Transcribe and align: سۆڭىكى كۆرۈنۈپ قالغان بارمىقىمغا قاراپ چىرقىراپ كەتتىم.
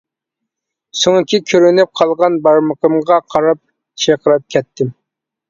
سۆڭىكى 1.01 1.39
كۆرۈنۈپ 1.51 1.91
قالغان 2.01 2.39
بارمىقىمغا 2.49 3.19
قاراپ 3.35 3.63
چىرقىراپ 4.07 4.51
كەتتىم. 4.57 4.93